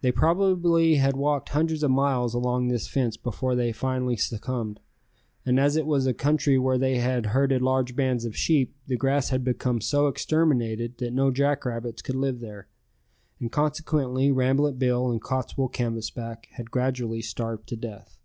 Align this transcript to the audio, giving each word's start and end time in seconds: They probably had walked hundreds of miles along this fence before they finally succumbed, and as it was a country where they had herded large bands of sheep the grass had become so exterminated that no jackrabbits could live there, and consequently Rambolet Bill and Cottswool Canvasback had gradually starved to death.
They 0.00 0.12
probably 0.12 0.94
had 0.94 1.16
walked 1.16 1.48
hundreds 1.48 1.82
of 1.82 1.90
miles 1.90 2.34
along 2.34 2.68
this 2.68 2.86
fence 2.86 3.16
before 3.16 3.56
they 3.56 3.72
finally 3.72 4.14
succumbed, 4.16 4.78
and 5.44 5.58
as 5.58 5.74
it 5.74 5.86
was 5.86 6.06
a 6.06 6.14
country 6.14 6.56
where 6.56 6.78
they 6.78 6.98
had 6.98 7.26
herded 7.34 7.60
large 7.60 7.96
bands 7.96 8.24
of 8.24 8.36
sheep 8.36 8.76
the 8.86 8.96
grass 8.96 9.30
had 9.30 9.42
become 9.42 9.80
so 9.80 10.06
exterminated 10.06 10.98
that 10.98 11.12
no 11.12 11.32
jackrabbits 11.32 12.00
could 12.00 12.14
live 12.14 12.38
there, 12.38 12.68
and 13.40 13.50
consequently 13.50 14.30
Rambolet 14.30 14.78
Bill 14.78 15.10
and 15.10 15.20
Cottswool 15.20 15.72
Canvasback 15.72 16.46
had 16.52 16.70
gradually 16.70 17.20
starved 17.20 17.66
to 17.70 17.76
death. 17.76 18.20